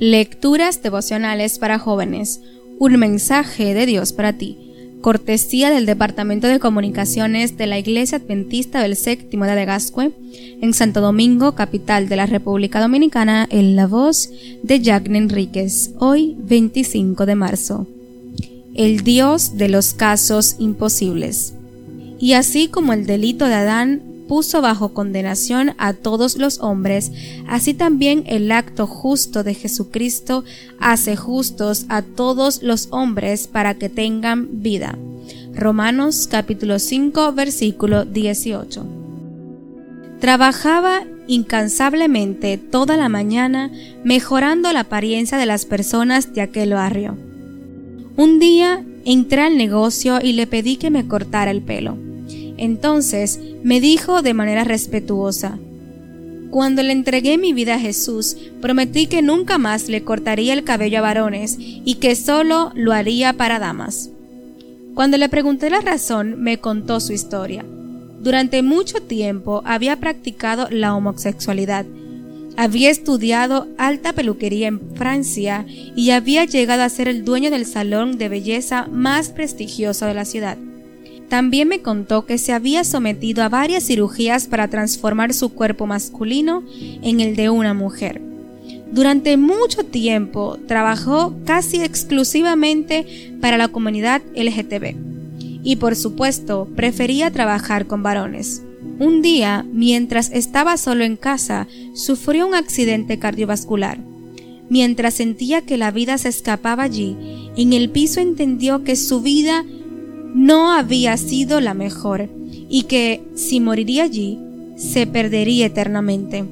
Lecturas 0.00 0.80
devocionales 0.80 1.58
para 1.58 1.80
jóvenes. 1.80 2.40
Un 2.78 3.00
mensaje 3.00 3.74
de 3.74 3.84
Dios 3.84 4.12
para 4.12 4.32
ti. 4.32 4.56
Cortesía 5.00 5.70
del 5.70 5.86
Departamento 5.86 6.46
de 6.46 6.60
Comunicaciones 6.60 7.56
de 7.56 7.66
la 7.66 7.80
Iglesia 7.80 8.18
Adventista 8.18 8.80
del 8.80 8.94
Séptimo 8.94 9.44
de 9.44 9.64
Gascue, 9.64 10.12
en 10.60 10.72
Santo 10.72 11.00
Domingo, 11.00 11.56
capital 11.56 12.08
de 12.08 12.14
la 12.14 12.26
República 12.26 12.80
Dominicana, 12.80 13.48
en 13.50 13.74
la 13.74 13.88
voz 13.88 14.30
de 14.62 14.80
Jacqueline 14.80 15.24
Enríquez, 15.24 15.90
hoy 15.98 16.36
25 16.38 17.26
de 17.26 17.34
marzo. 17.34 17.88
El 18.74 19.02
Dios 19.02 19.56
de 19.56 19.68
los 19.68 19.94
casos 19.94 20.54
imposibles. 20.60 21.54
Y 22.20 22.34
así 22.34 22.68
como 22.68 22.92
el 22.92 23.04
delito 23.04 23.46
de 23.46 23.54
Adán 23.54 24.02
puso 24.28 24.60
bajo 24.60 24.90
condenación 24.90 25.74
a 25.78 25.94
todos 25.94 26.36
los 26.36 26.60
hombres, 26.60 27.10
así 27.48 27.74
también 27.74 28.22
el 28.26 28.52
acto 28.52 28.86
justo 28.86 29.42
de 29.42 29.54
Jesucristo 29.54 30.44
hace 30.78 31.16
justos 31.16 31.86
a 31.88 32.02
todos 32.02 32.62
los 32.62 32.88
hombres 32.92 33.48
para 33.48 33.74
que 33.74 33.88
tengan 33.88 34.62
vida. 34.62 34.96
Romanos 35.54 36.28
capítulo 36.30 36.78
5 36.78 37.32
versículo 37.32 38.04
18. 38.04 38.86
Trabajaba 40.20 41.02
incansablemente 41.26 42.58
toda 42.58 42.96
la 42.96 43.08
mañana 43.08 43.70
mejorando 44.04 44.72
la 44.72 44.80
apariencia 44.80 45.38
de 45.38 45.46
las 45.46 45.64
personas 45.64 46.32
de 46.32 46.42
aquel 46.42 46.74
barrio. 46.74 47.16
Un 48.16 48.38
día 48.38 48.84
entré 49.04 49.42
al 49.42 49.56
negocio 49.56 50.18
y 50.22 50.32
le 50.32 50.46
pedí 50.46 50.76
que 50.76 50.90
me 50.90 51.06
cortara 51.06 51.50
el 51.50 51.62
pelo. 51.62 52.07
Entonces 52.58 53.40
me 53.62 53.80
dijo 53.80 54.20
de 54.20 54.34
manera 54.34 54.64
respetuosa, 54.64 55.58
Cuando 56.50 56.82
le 56.82 56.92
entregué 56.92 57.38
mi 57.38 57.52
vida 57.52 57.76
a 57.76 57.80
Jesús, 57.80 58.36
prometí 58.60 59.06
que 59.06 59.22
nunca 59.22 59.58
más 59.58 59.88
le 59.88 60.02
cortaría 60.02 60.52
el 60.52 60.64
cabello 60.64 60.98
a 60.98 61.02
varones 61.02 61.56
y 61.58 61.94
que 61.96 62.16
solo 62.16 62.72
lo 62.74 62.92
haría 62.92 63.32
para 63.32 63.58
damas. 63.58 64.10
Cuando 64.94 65.16
le 65.16 65.28
pregunté 65.28 65.70
la 65.70 65.80
razón, 65.80 66.42
me 66.42 66.58
contó 66.58 66.98
su 66.98 67.12
historia. 67.12 67.64
Durante 68.20 68.62
mucho 68.62 69.00
tiempo 69.00 69.62
había 69.64 69.96
practicado 69.96 70.66
la 70.70 70.94
homosexualidad. 70.96 71.86
Había 72.56 72.90
estudiado 72.90 73.68
alta 73.78 74.12
peluquería 74.12 74.66
en 74.66 74.80
Francia 74.96 75.64
y 75.68 76.10
había 76.10 76.44
llegado 76.44 76.82
a 76.82 76.88
ser 76.88 77.06
el 77.06 77.24
dueño 77.24 77.52
del 77.52 77.66
salón 77.66 78.18
de 78.18 78.28
belleza 78.28 78.88
más 78.90 79.28
prestigioso 79.28 80.06
de 80.06 80.14
la 80.14 80.24
ciudad. 80.24 80.58
También 81.28 81.68
me 81.68 81.82
contó 81.82 82.24
que 82.24 82.38
se 82.38 82.52
había 82.52 82.84
sometido 82.84 83.42
a 83.42 83.48
varias 83.48 83.84
cirugías 83.84 84.46
para 84.46 84.68
transformar 84.68 85.34
su 85.34 85.50
cuerpo 85.50 85.86
masculino 85.86 86.62
en 87.02 87.20
el 87.20 87.36
de 87.36 87.50
una 87.50 87.74
mujer. 87.74 88.22
Durante 88.90 89.36
mucho 89.36 89.84
tiempo 89.84 90.58
trabajó 90.66 91.34
casi 91.44 91.82
exclusivamente 91.82 93.36
para 93.40 93.58
la 93.58 93.68
comunidad 93.68 94.22
LGTB 94.34 94.96
y 95.62 95.76
por 95.76 95.96
supuesto 95.96 96.66
prefería 96.74 97.30
trabajar 97.30 97.86
con 97.86 98.02
varones. 98.02 98.62
Un 98.98 99.20
día, 99.20 99.66
mientras 99.70 100.30
estaba 100.32 100.76
solo 100.78 101.04
en 101.04 101.16
casa, 101.16 101.68
sufrió 101.94 102.46
un 102.46 102.54
accidente 102.54 103.18
cardiovascular. 103.18 103.98
Mientras 104.70 105.14
sentía 105.14 105.62
que 105.62 105.76
la 105.76 105.90
vida 105.90 106.16
se 106.16 106.28
escapaba 106.28 106.84
allí, 106.84 107.16
en 107.56 107.72
el 107.74 107.90
piso 107.90 108.20
entendió 108.20 108.84
que 108.84 108.96
su 108.96 109.20
vida 109.20 109.64
no 110.38 110.72
había 110.72 111.16
sido 111.16 111.60
la 111.60 111.74
mejor 111.74 112.28
y 112.70 112.84
que 112.84 113.22
si 113.34 113.58
moriría 113.58 114.04
allí, 114.04 114.38
se 114.76 115.04
perdería 115.08 115.66
eternamente. 115.66 116.44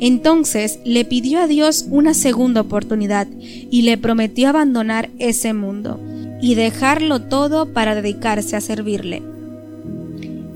Entonces 0.00 0.78
le 0.86 1.04
pidió 1.04 1.40
a 1.40 1.46
Dios 1.46 1.84
una 1.90 2.14
segunda 2.14 2.62
oportunidad 2.62 3.28
y 3.38 3.82
le 3.82 3.98
prometió 3.98 4.48
abandonar 4.48 5.10
ese 5.18 5.52
mundo 5.52 6.00
y 6.40 6.54
dejarlo 6.54 7.20
todo 7.20 7.74
para 7.74 7.94
dedicarse 7.94 8.56
a 8.56 8.62
servirle. 8.62 9.22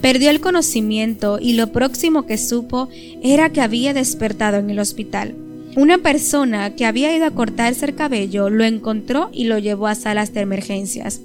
Perdió 0.00 0.30
el 0.30 0.40
conocimiento 0.40 1.38
y 1.40 1.54
lo 1.54 1.72
próximo 1.72 2.24
que 2.24 2.38
supo 2.38 2.88
era 3.20 3.50
que 3.50 3.62
había 3.62 3.94
despertado 3.94 4.58
en 4.58 4.70
el 4.70 4.78
hospital. 4.78 5.34
Una 5.74 5.98
persona 5.98 6.74
que 6.76 6.86
había 6.86 7.14
ido 7.14 7.26
a 7.26 7.32
cortarse 7.32 7.84
el 7.84 7.96
cabello 7.96 8.48
lo 8.48 8.64
encontró 8.64 9.28
y 9.32 9.44
lo 9.44 9.58
llevó 9.58 9.88
a 9.88 9.94
salas 9.96 10.32
de 10.32 10.40
emergencias. 10.40 11.20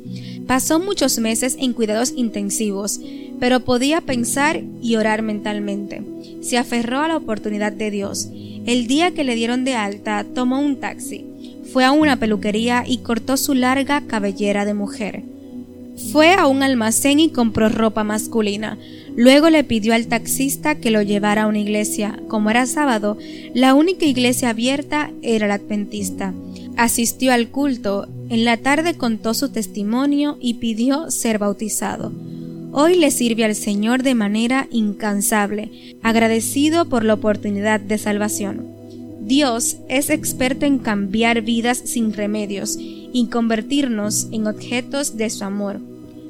Pasó 0.47 0.79
muchos 0.79 1.19
meses 1.19 1.55
en 1.59 1.73
cuidados 1.73 2.13
intensivos, 2.15 2.99
pero 3.39 3.61
podía 3.61 4.01
pensar 4.01 4.61
y 4.81 4.95
orar 4.95 5.21
mentalmente. 5.21 6.01
Se 6.41 6.57
aferró 6.57 6.99
a 6.99 7.07
la 7.07 7.17
oportunidad 7.17 7.71
de 7.71 7.91
Dios. 7.91 8.29
El 8.65 8.87
día 8.87 9.11
que 9.11 9.23
le 9.23 9.35
dieron 9.35 9.63
de 9.63 9.75
alta, 9.75 10.25
tomó 10.35 10.59
un 10.59 10.79
taxi, 10.79 11.25
fue 11.71 11.85
a 11.85 11.91
una 11.91 12.17
peluquería 12.17 12.83
y 12.85 12.97
cortó 12.97 13.37
su 13.37 13.53
larga 13.53 14.01
cabellera 14.01 14.65
de 14.65 14.73
mujer. 14.73 15.23
Fue 16.11 16.33
a 16.33 16.47
un 16.47 16.63
almacén 16.63 17.19
y 17.19 17.29
compró 17.29 17.69
ropa 17.69 18.03
masculina. 18.03 18.77
Luego 19.15 19.49
le 19.49 19.63
pidió 19.63 19.93
al 19.93 20.07
taxista 20.07 20.75
que 20.75 20.91
lo 20.91 21.01
llevara 21.01 21.43
a 21.43 21.47
una 21.47 21.59
iglesia. 21.59 22.19
Como 22.27 22.49
era 22.49 22.65
sábado, 22.65 23.17
la 23.53 23.73
única 23.73 24.05
iglesia 24.05 24.49
abierta 24.49 25.11
era 25.21 25.47
la 25.47 25.55
adventista. 25.55 26.33
Asistió 26.77 27.33
al 27.33 27.49
culto, 27.49 28.07
en 28.29 28.45
la 28.45 28.57
tarde 28.57 28.95
contó 28.95 29.33
su 29.33 29.49
testimonio 29.49 30.37
y 30.39 30.55
pidió 30.55 31.11
ser 31.11 31.37
bautizado. 31.37 32.11
Hoy 32.73 32.95
le 32.95 33.11
sirve 33.11 33.43
al 33.43 33.55
Señor 33.55 34.01
de 34.01 34.15
manera 34.15 34.67
incansable, 34.71 35.97
agradecido 36.01 36.85
por 36.85 37.03
la 37.03 37.15
oportunidad 37.15 37.81
de 37.81 37.97
salvación. 37.97 38.65
Dios 39.21 39.77
es 39.89 40.09
experto 40.09 40.65
en 40.65 40.79
cambiar 40.79 41.41
vidas 41.41 41.81
sin 41.85 42.13
remedios 42.13 42.77
y 42.79 43.27
convertirnos 43.27 44.27
en 44.31 44.47
objetos 44.47 45.17
de 45.17 45.29
su 45.29 45.43
amor. 45.43 45.81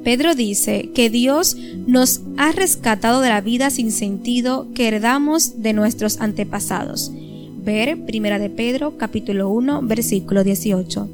Pedro 0.04 0.34
dice 0.34 0.90
que 0.96 1.10
Dios 1.10 1.56
nos 1.86 2.22
ha 2.38 2.52
rescatado 2.52 3.22
de 3.22 3.30
la 3.30 3.42
vida 3.42 3.70
sin 3.70 3.92
sentido 3.92 4.68
que 4.74 4.88
heredamos 4.88 5.62
de 5.62 5.74
nuestros 5.74 6.20
antepasados. 6.20 7.12
Ver 7.64 8.06
Primera 8.06 8.40
de 8.40 8.50
Pedro 8.50 8.98
capítulo 8.98 9.50
1 9.50 9.82
versículo 9.84 10.44
18. 10.44 11.08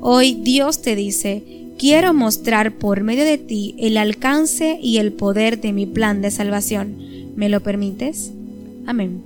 Hoy 0.00 0.34
Dios 0.34 0.82
te 0.82 0.96
dice, 0.96 1.44
quiero 1.78 2.12
mostrar 2.12 2.72
por 2.78 3.02
medio 3.02 3.24
de 3.24 3.38
ti 3.38 3.76
el 3.78 3.96
alcance 3.96 4.78
y 4.82 4.98
el 4.98 5.12
poder 5.12 5.60
de 5.60 5.72
mi 5.72 5.86
plan 5.86 6.20
de 6.20 6.32
salvación. 6.32 6.96
¿Me 7.36 7.48
lo 7.48 7.60
permites? 7.60 8.32
Amén. 8.86 9.22